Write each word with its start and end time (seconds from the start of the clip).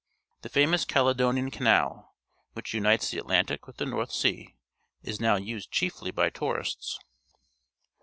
The 0.41 0.49
famous 0.49 0.83
Caledonian 0.83 1.51
Ca 1.51 1.63
nal, 1.63 2.15
which 2.53 2.73
unites 2.73 3.11
the 3.11 3.19
Atlantic 3.19 3.67
with 3.67 3.77
the 3.77 3.85
North 3.85 4.11
Sea, 4.11 4.55
is 5.03 5.19
now 5.21 5.35
used 5.35 5.69
chiefly 5.71 6.09
by 6.09 6.31
tourists. 6.31 6.97